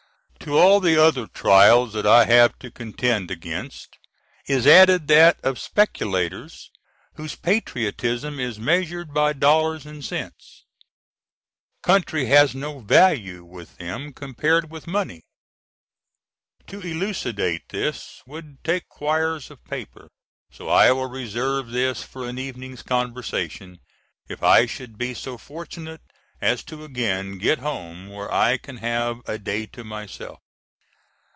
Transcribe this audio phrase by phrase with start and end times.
[0.45, 3.99] To all the other trials that I have to contend against,
[4.47, 6.71] is added that of speculators
[7.13, 10.65] whose patriotism is measured by dollars and cents.
[11.83, 15.21] Country has no value with them compared with money.
[16.65, 20.09] To elucidate this would take quires of paper.
[20.51, 23.79] So I will reserve this for an evening's conversation,
[24.27, 26.01] if I should be so fortunate
[26.43, 30.39] as to again get home where I can have a day to myself.